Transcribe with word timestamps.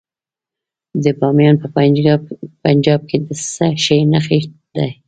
د 1.03 1.05
بامیان 1.19 1.55
په 1.61 1.67
پنجاب 2.63 3.01
کې 3.09 3.17
د 3.27 3.29
څه 3.53 3.67
شي 3.83 3.99
نښې 4.11 4.39
دي؟ 4.75 4.87